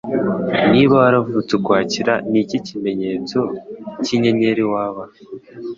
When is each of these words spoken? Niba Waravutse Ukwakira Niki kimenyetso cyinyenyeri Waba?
Niba 0.71 0.93
Waravutse 1.03 1.51
Ukwakira 1.59 2.13
Niki 2.31 2.57
kimenyetso 2.67 3.39
cyinyenyeri 4.03 4.63
Waba? 4.71 5.03